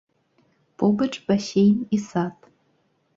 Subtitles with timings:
[0.83, 2.49] Побач басейн і сад.